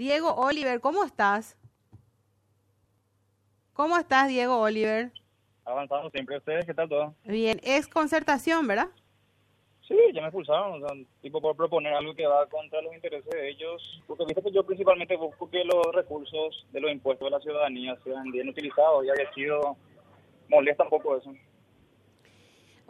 [0.00, 1.58] Diego Oliver, ¿cómo estás?
[3.74, 5.12] ¿Cómo estás, Diego Oliver?
[5.66, 6.38] Avanzando siempre.
[6.38, 7.14] ¿Ustedes qué tal todo?
[7.24, 8.88] Bien, es concertación, ¿verdad?
[9.86, 13.28] Sí, ya me expulsaron, o sea, tipo por proponer algo que va contra los intereses
[13.28, 17.32] de ellos, porque viste que yo principalmente busco que los recursos de los impuestos de
[17.32, 19.76] la ciudadanía sean bien utilizados y haya sido
[20.48, 21.30] molesta un poco eso.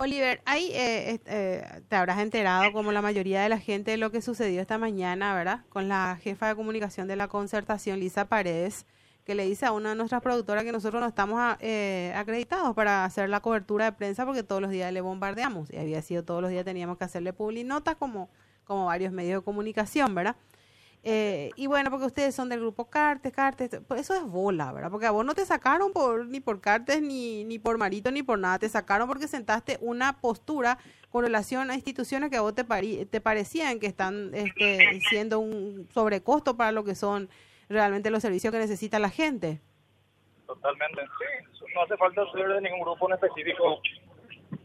[0.02, 4.10] Oliver, ahí eh, eh, te habrás enterado, como la mayoría de la gente, de lo
[4.10, 5.60] que sucedió esta mañana, ¿verdad?
[5.68, 8.86] Con la jefa de comunicación de la concertación, Lisa Paredes,
[9.26, 13.04] que le dice a una de nuestras productoras que nosotros no estamos eh, acreditados para
[13.04, 16.40] hacer la cobertura de prensa porque todos los días le bombardeamos y había sido todos
[16.40, 18.30] los días teníamos que hacerle public notas como,
[18.64, 20.34] como varios medios de comunicación, ¿verdad?
[21.02, 24.90] Eh, y bueno, porque ustedes son del grupo Cartes, Cartes, pues eso es bola, ¿verdad?
[24.90, 28.22] Porque a vos no te sacaron por ni por Cartes, ni, ni por Marito, ni
[28.22, 30.78] por nada, te sacaron porque sentaste una postura
[31.08, 32.64] con relación a instituciones que a vos te,
[33.06, 37.30] te parecían que están este, siendo un sobrecosto para lo que son
[37.70, 39.60] realmente los servicios que necesita la gente.
[40.46, 41.64] Totalmente, sí.
[41.74, 43.80] No hace falta ser de ningún grupo en específico,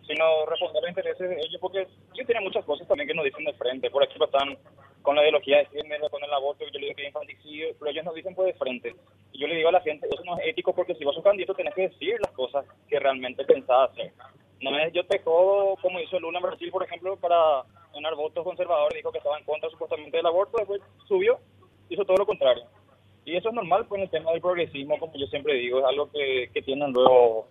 [0.08, 3.46] sino responder los intereses de ellos, porque ellos tienen muchas cosas también que nos dicen
[3.46, 3.90] de frente.
[3.90, 4.58] Por ejemplo, están
[5.06, 7.92] con la ideología de género, con el aborto, yo le digo que es infanticidio, pero
[7.92, 8.96] ellos nos dicen pues de frente.
[9.32, 11.24] Y yo le digo a la gente, eso no es ético porque si vos sos
[11.24, 14.12] candidato tenés que decir las cosas que realmente pensás hacer.
[14.62, 18.98] No es yo te jodo como hizo Lula Brasil, por ejemplo, para ganar votos conservadores,
[18.98, 21.40] dijo que estaba en contra supuestamente del aborto, después subió,
[21.90, 22.66] hizo todo lo contrario.
[23.24, 25.86] Y eso es normal pues en el tema del progresismo, como yo siempre digo, es
[25.86, 27.48] algo que, que tienen luego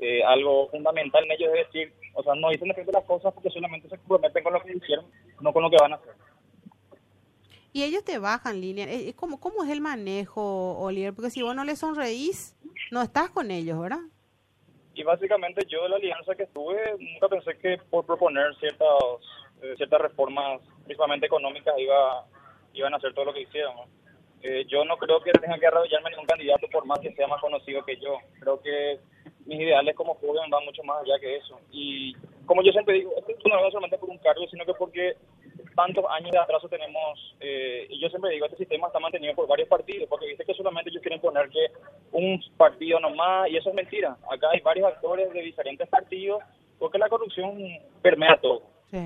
[0.00, 3.50] eh, algo fundamental en ellos, es decir, o sea, no dicen de las cosas porque
[3.50, 5.06] solamente se comprometen con lo que hicieron,
[5.40, 6.14] no con lo que van a hacer.
[7.72, 8.86] Y ellos te bajan línea.
[8.88, 11.14] Eh, ¿Cómo, ¿Cómo es el manejo, Oliver?
[11.14, 12.56] Porque si vos no le sonreís,
[12.90, 14.00] no estás con ellos, ¿verdad?
[14.94, 18.88] Y básicamente yo de la alianza que estuve, nunca pensé que por proponer ciertas
[19.62, 22.24] eh, ciertas reformas, principalmente económicas, iba
[22.74, 23.74] iban a hacer todo lo que hicieron.
[24.42, 27.40] Eh, yo no creo que tenga que arrodillarme ningún candidato por más que sea más
[27.40, 28.18] conocido que yo.
[28.40, 29.00] Creo que
[29.46, 31.58] mis ideales como joven van mucho más allá que eso.
[31.72, 32.14] Y
[32.46, 35.16] como yo siempre digo, esto no es solamente por un cargo, sino que porque
[35.78, 39.46] tantos años de atraso tenemos, eh, y yo siempre digo, este sistema está mantenido por
[39.46, 41.68] varios partidos, porque viste que solamente ellos quieren poner que
[42.10, 44.16] un partido nomás, y eso es mentira.
[44.28, 46.42] Acá hay varios actores de diferentes partidos,
[46.80, 47.56] porque la corrupción
[48.02, 48.62] permea todo.
[48.90, 48.98] Sí.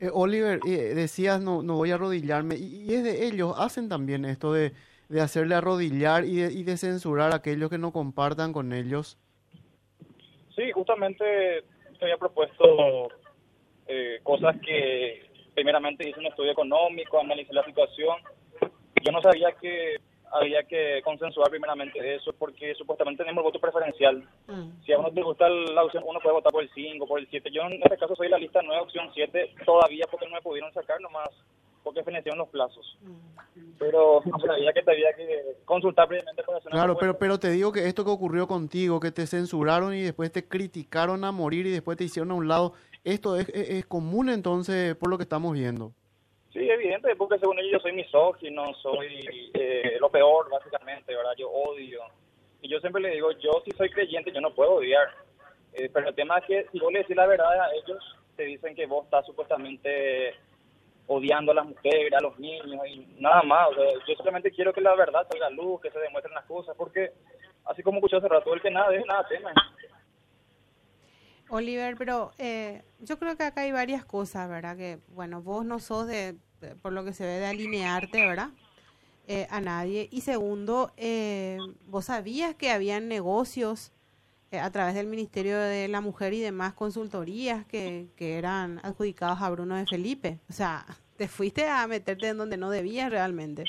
[0.00, 4.24] Eh, Oliver, eh, decías no, no voy a arrodillarme, y, es de ellos, hacen también
[4.24, 4.72] esto de,
[5.10, 9.18] de hacerle arrodillar y de, y de censurar a aquellos que no compartan con ellos.
[10.56, 11.62] Sí, justamente
[11.98, 13.10] se había propuesto
[13.86, 15.23] eh, cosas que
[15.54, 18.16] primeramente hice un estudio económico, analicé la situación.
[19.02, 19.96] Yo no sabía que
[20.34, 24.24] había que consensuar primeramente eso porque supuestamente tenemos el voto preferencial.
[24.48, 24.84] Mm.
[24.84, 27.28] Si a uno te gusta la opción uno puede votar por el 5, por el
[27.28, 27.50] 7.
[27.52, 30.72] Yo en este caso soy la lista 9, opción 7, todavía porque no me pudieron
[30.72, 31.30] sacar nomás
[31.84, 32.98] porque financiaron los plazos.
[33.02, 33.74] Mm.
[33.78, 37.50] Pero no sabía que te había que consultar previamente para hacer Claro, pero, pero te
[37.50, 41.66] digo que esto que ocurrió contigo, que te censuraron y después te criticaron a morir
[41.66, 42.72] y después te hicieron a un lado,
[43.04, 45.92] ¿esto es, común entonces por lo que estamos viendo?
[46.52, 51.32] Sí, evidente, porque según ellos yo soy misógino, soy eh, lo peor, básicamente, ¿verdad?
[51.36, 52.00] Yo odio.
[52.62, 55.08] Y yo siempre le digo, yo si soy creyente, yo no puedo odiar.
[55.72, 58.02] Eh, pero el tema es que si vos le decís la verdad a ellos,
[58.36, 60.34] te dicen que vos estás supuestamente
[61.06, 63.68] odiando a las mujeres, a los niños y nada más.
[64.06, 67.12] yo solamente quiero que la verdad salga a luz, que se demuestren las cosas, porque
[67.66, 69.52] así como escuché hace rato, el que nada es nada tema.
[71.48, 74.76] Oliver, pero eh, yo creo que acá hay varias cosas, ¿verdad?
[74.76, 76.36] Que, bueno, vos no sos de,
[76.82, 78.48] por lo que se ve, de alinearte, ¿verdad?
[79.26, 80.08] Eh, a nadie.
[80.10, 83.92] Y segundo, eh, vos sabías que habían negocios
[84.52, 89.50] a través del Ministerio de la Mujer y demás consultorías que, que eran adjudicados a
[89.50, 90.38] Bruno de Felipe.
[90.48, 90.84] O sea,
[91.16, 93.64] te fuiste a meterte en donde no debías realmente.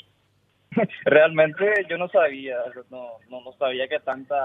[1.04, 2.56] Realmente yo no sabía,
[2.90, 4.36] no, no, no sabía que tanta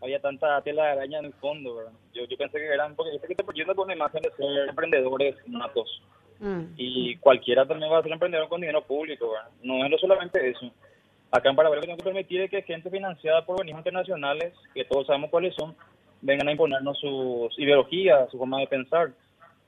[0.00, 1.92] había tanta tela de araña en el fondo, ¿verdad?
[2.14, 4.68] Yo, yo pensé que eran, porque yo sé que te poniendo con imagen de ser
[4.68, 6.02] emprendedores natos.
[6.38, 6.72] Mm.
[6.76, 9.50] Y cualquiera también va a ser emprendedor con dinero público, ¿verdad?
[9.62, 10.70] No es solamente eso.
[11.30, 14.54] Acá en Paraguay lo que tengo que permitir es que gente financiada por organismos internacionales,
[14.74, 15.76] que todos sabemos cuáles son,
[16.22, 19.12] vengan a imponernos sus ideologías, su forma de pensar.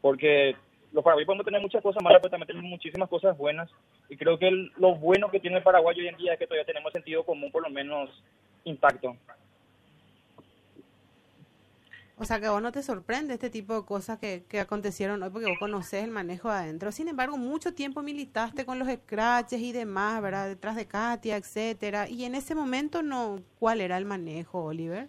[0.00, 0.56] Porque
[0.92, 3.70] los paraguayos podemos tener muchas cosas malas, pero también tenemos muchísimas cosas buenas.
[4.08, 6.66] Y creo que lo bueno que tiene el Paraguay hoy en día es que todavía
[6.66, 8.10] tenemos sentido común, por lo menos
[8.64, 9.16] intacto.
[12.18, 15.22] O sea, que a vos no te sorprende este tipo de cosas que, que acontecieron
[15.22, 16.92] hoy porque vos conocés el manejo adentro.
[16.92, 20.48] Sin embargo, mucho tiempo militaste con los scratches y demás, ¿verdad?
[20.48, 22.08] Detrás de Katia, etcétera.
[22.08, 25.08] Y en ese momento, no ¿cuál era el manejo, Oliver?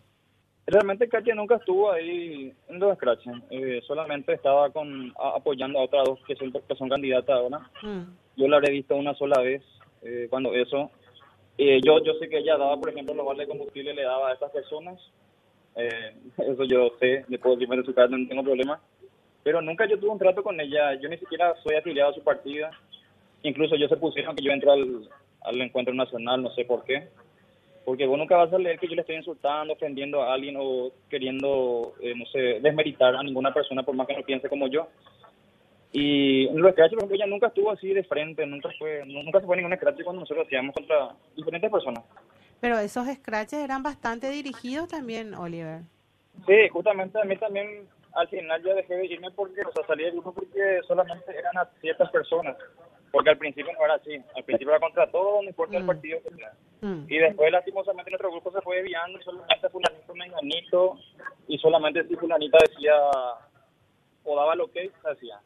[0.66, 3.34] Realmente Katia nunca estuvo ahí en los scratches.
[3.50, 7.70] Eh, solamente estaba con apoyando a otras dos que son, que son candidatas ahora.
[7.82, 8.04] Mm.
[8.38, 9.62] Yo la habré visto una sola vez
[10.04, 10.90] eh, cuando eso.
[11.58, 14.30] Eh, yo, yo sé que ella daba, por ejemplo, los vales de combustible le daba
[14.30, 15.00] a estas personas.
[15.76, 18.80] Eh, eso yo sé, le puedo de su casa, no tengo problema.
[19.44, 20.94] Pero nunca yo tuve un trato con ella.
[20.96, 22.70] Yo ni siquiera soy afiliado a su partido.
[23.42, 25.10] Incluso yo se pusieron que yo entré al,
[25.42, 27.10] al encuentro nacional, no sé por qué.
[27.84, 30.92] Porque vos nunca vas a leer que yo le estoy insultando, ofendiendo a alguien o
[31.10, 34.88] queriendo, eh, no sé, desmeritar a ninguna persona por más que no piense como yo.
[35.92, 39.40] Y en los scratches, por ejemplo, ella nunca estuvo así de frente, nunca fue, nunca
[39.40, 42.04] se fue ningún scratch cuando nosotros hacíamos contra diferentes personas.
[42.64, 45.82] Pero esos scratches eran bastante dirigidos también, Oliver.
[46.48, 50.04] Sí, justamente a mí también al final ya dejé de irme porque, o sea, salí
[50.06, 52.56] del grupo porque solamente eran a ciertas personas.
[53.12, 54.16] Porque al principio no era así.
[54.34, 55.88] Al principio era contra todo, no importa el Mm.
[55.88, 56.54] partido que sea.
[56.80, 57.06] Mm.
[57.10, 61.00] Y después, lastimosamente, nuestro grupo se fue desviando y solamente fulanito, menganito,
[61.50, 62.94] y solamente si fulanita decía
[64.24, 65.38] o daba lo que se hacía.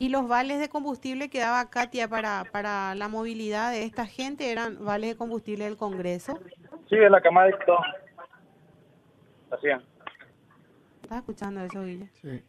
[0.00, 4.50] Y los vales de combustible que daba Katia para, para la movilidad de esta gente
[4.50, 6.40] eran vales de combustible del Congreso.
[6.88, 7.84] Sí, de la Cámara de Diputados.
[9.50, 9.82] Hacía.
[11.02, 12.08] ¿Estás escuchando eso, Guille?
[12.14, 12.42] Sí.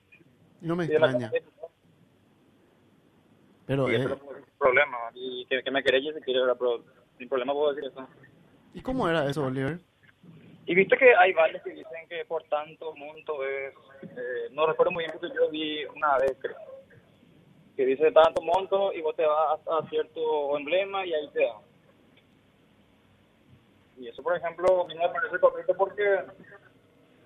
[0.61, 1.29] No me Sí, extraña.
[1.29, 1.43] De.
[3.65, 4.19] Pero, Sí, eh, pero
[4.57, 4.97] problema.
[5.13, 6.55] Y que, que me querés si quiere, ¿verdad?
[6.57, 6.85] pero
[7.17, 8.07] sin problema puedo decir eso.
[8.73, 9.77] ¿y cómo era eso, Oliver?
[10.67, 13.73] Y viste que hay vales que dicen que por tanto monto es,
[14.03, 16.55] eh, no recuerdo muy bien porque yo vi una vez creo,
[17.75, 21.55] que dice tanto monto y vos te vas a, cierto emblema y ahí te da.
[23.97, 26.19] Y eso, por ejemplo, a mí me parece correcto porque,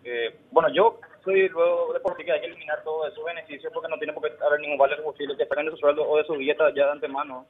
[0.03, 3.71] eh, bueno, yo soy luego de por sí que hay que eliminar todos esos beneficios
[3.73, 6.07] porque no tiene por qué haber ningún vale de combustible que esperen de su sueldo
[6.07, 7.45] o de su dieta ya de antemano.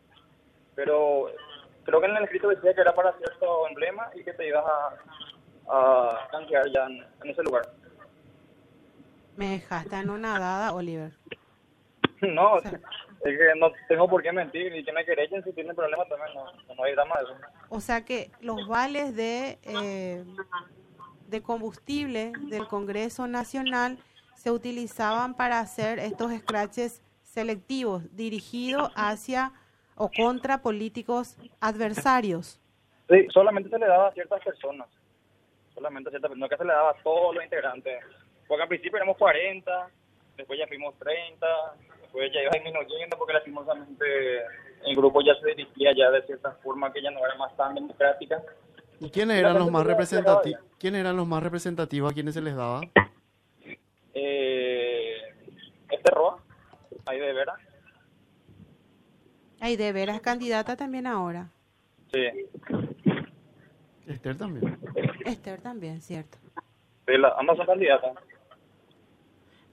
[0.76, 1.32] Pero
[1.84, 4.66] creo que en el escrito decía que era para cierto emblema y que te ibas
[4.66, 4.96] a,
[5.70, 7.66] a canjear ya en, en ese lugar.
[9.36, 11.12] Me dejaste anonadada, Oliver.
[12.34, 12.72] No, es
[13.22, 16.76] que no tengo por qué mentir y que me querellen si tienen problemas también, no,
[16.76, 17.36] no hay drama de eso.
[17.70, 20.24] O sea que los vales de, eh,
[21.28, 23.98] de combustible del Congreso Nacional
[24.36, 29.52] se utilizaban para hacer estos scratches selectivos dirigidos hacia
[29.96, 32.62] o contra políticos adversarios.
[33.10, 34.88] Sí, solamente se le daba a ciertas personas,
[35.74, 38.04] solamente a ciertas personas, no que se le daba a todos los integrantes,
[38.48, 39.90] porque al principio éramos 40,
[40.38, 41.48] después ya fuimos 30,
[42.06, 44.06] después ya iba disminuyendo porque lastimosamente
[44.86, 47.74] el grupo ya se dirigía ya de cierta forma que ya no era más tan
[47.76, 48.42] democrática.
[49.00, 50.62] ¿Y quiénes eran los más representativos?
[50.80, 52.82] ¿Quiénes eran los más representativos a quienes se les daba?
[54.14, 55.18] Eh,
[55.90, 56.38] este Roa,
[57.06, 57.60] ahí de veras,
[59.60, 61.50] Ay, de veras candidata también ahora.
[62.14, 62.28] sí,
[64.08, 64.78] Esther también.
[65.26, 66.38] Esther también, cierto.
[67.08, 68.14] sí, la- ambas son candidatas.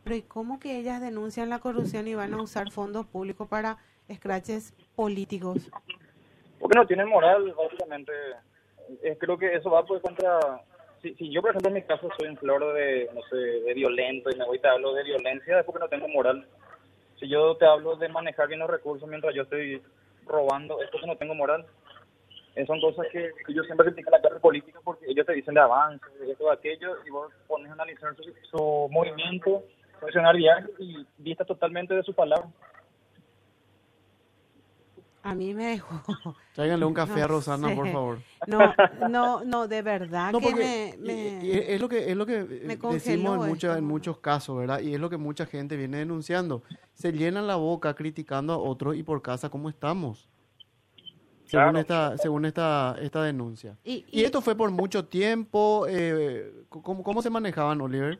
[0.05, 3.79] Pero ¿y cómo que ellas denuncian la corrupción y van a usar fondos públicos para
[4.13, 5.71] scratches políticos?
[6.59, 8.13] Porque no tienen moral, básicamente.
[9.03, 10.63] Eh, creo que eso va pues contra...
[11.01, 13.75] Si, si yo, por ejemplo, en mi caso soy un flor de, no sé, de
[13.75, 16.47] violento y me voy y te hablo de violencia, es porque no tengo moral.
[17.19, 19.83] Si yo te hablo de manejar bien los recursos mientras yo estoy
[20.27, 21.67] robando, es porque no tengo moral.
[22.55, 25.55] Eh, son cosas que, que yo siempre critico la clase política porque ellos te dicen
[25.55, 29.65] de avance, de esto, de aquello, y vos pones a analizar su, su movimiento,
[30.07, 32.49] accionar diario y vista totalmente de su palabra.
[35.25, 36.03] A mí me dejó...
[36.55, 38.19] Tráiganle un café No a Rosana, por favor.
[38.49, 38.75] No,
[39.09, 40.89] no, no, de verdad No, que me...
[41.75, 44.81] es lo que es lo que me eh, decimos en, en muchos casos, ¿verdad?
[44.81, 46.63] Y es lo que mucha gente viene denunciando.
[46.93, 50.29] Se llenan la boca criticando a otros y por casa cómo estamos.
[51.45, 51.79] Según Claro.
[51.79, 53.77] esta según esta esta denuncia.
[53.85, 55.87] y, Y esto fue por mucho tiempo.
[55.89, 58.19] Eh, ¿cómo, ¿Cómo se manejaban, Oliver?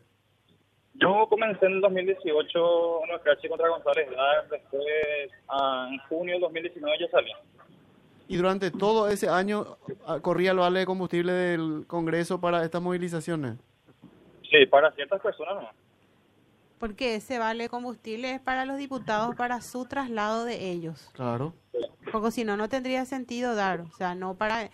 [1.03, 4.85] Yo comencé en el 2018 en el Scratch contra González Lar, después
[5.49, 7.33] ah, en junio del 2019 ya salí.
[8.29, 12.81] Y durante todo ese año ah, corría el vale de combustible del Congreso para estas
[12.81, 13.57] movilizaciones.
[14.49, 15.69] Sí, para ciertas personas no.
[16.79, 21.11] Porque ese vale de combustible es para los diputados para su traslado de ellos.
[21.15, 21.53] Claro.
[22.13, 23.81] Porque si no, no tendría sentido dar.
[23.81, 24.71] O sea, no para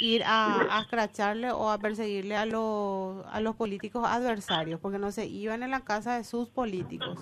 [0.00, 5.10] ir a, a escracharle o a perseguirle a los, a los políticos adversarios, porque no
[5.12, 7.18] se iban en la casa de sus políticos.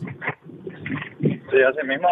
[1.21, 2.09] Sí, así mismo.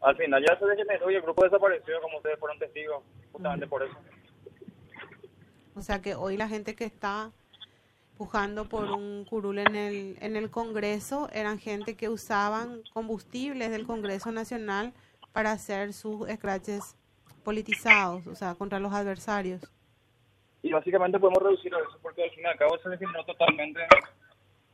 [0.00, 3.02] Al final ya se degeneró y el grupo desapareció, como ustedes fueron testigos,
[3.32, 3.96] justamente por eso.
[5.74, 7.30] O sea que hoy la gente que está
[8.16, 13.86] pujando por un curul en el, en el Congreso eran gente que usaban combustibles del
[13.86, 14.92] Congreso Nacional
[15.32, 16.96] para hacer sus scratches
[17.44, 19.62] politizados, o sea, contra los adversarios.
[20.62, 23.80] Y básicamente podemos reducir eso porque al fin y al cabo se definió totalmente.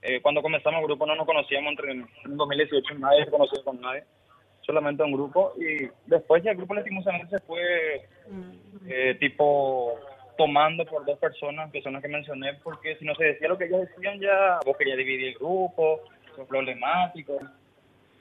[0.02, 3.80] Eh, cuando comenzamos el grupo no nos conocíamos entre en 2018, nadie se conocía con
[3.80, 4.04] nadie,
[4.62, 5.52] solamente un grupo.
[5.56, 9.18] Y después ya el grupo lastimosamente se fue Mm.
[9.20, 9.98] tipo
[10.36, 13.56] tomando por dos personas, que son las que mencioné, porque si no se decía lo
[13.58, 16.00] que ellos decían ya, vos querías dividir el grupo,
[16.34, 17.42] son problemáticos.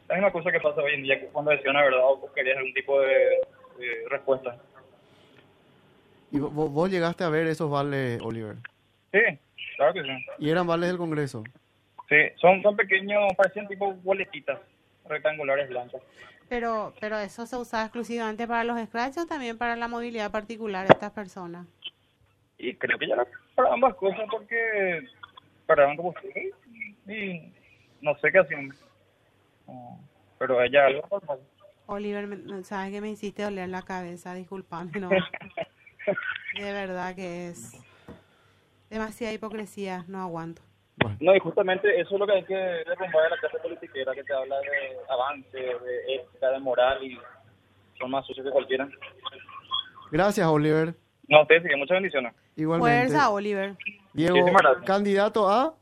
[0.08, 2.74] La misma cosa que pasa hoy en día, cuando decían la verdad, vos querías algún
[2.74, 3.16] tipo de,
[3.80, 4.58] de respuesta.
[6.34, 8.56] ¿Y vo- vo- vos llegaste a ver esos vales, Oliver?
[9.12, 9.20] Sí,
[9.78, 10.26] claro que sí.
[10.40, 11.44] ¿Y eran vales del Congreso?
[12.10, 14.60] Sí, son, son pequeños, parecían tipo boletitas
[15.06, 16.02] rectangulares blancas.
[16.50, 20.88] Pero, pero eso se usaba exclusivamente para los scratch o también para la movilidad particular
[20.88, 21.68] de estas personas.
[22.58, 25.02] Y creo que ya era para ambas cosas porque
[25.68, 26.54] paraban como ustedes
[27.08, 27.54] y
[28.02, 28.74] no sé qué hacían.
[30.40, 31.40] Pero ella algo normal.
[31.86, 35.10] Oliver, me- sabes que me hiciste doler la cabeza, disculpame, no.
[36.58, 37.80] De verdad que es
[38.90, 40.62] demasiada hipocresía, no aguanto.
[40.98, 44.14] Bueno, No, y justamente eso es lo que hay que derrumbar de la clase politiquera,
[44.14, 47.18] que te habla de avance, de ética, de moral y
[47.98, 48.88] son más sucios que cualquiera.
[50.12, 50.94] gracias, Oliver.
[51.28, 52.34] No, ustedes siguen, muchas bendiciones.
[52.56, 53.08] Igualmente.
[53.10, 53.76] Fuerza, Oliver.
[54.14, 54.38] Diego,
[54.86, 55.74] candidato a...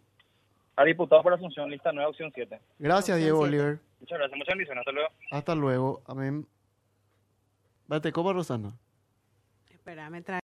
[0.78, 2.58] A diputado por Asunción, lista nueva, opción 7.
[2.80, 3.40] Gracias, Diego.
[3.40, 3.80] Oliver.
[4.00, 4.80] Muchas gracias, muchas bendiciones.
[4.82, 5.10] Hasta luego.
[5.32, 6.02] Hasta luego.
[6.08, 6.48] Amén.
[7.88, 8.72] Vete, copa, Rosana.
[9.82, 10.40] Espérame, trae.